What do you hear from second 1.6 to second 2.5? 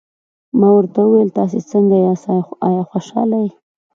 څنګه یاست،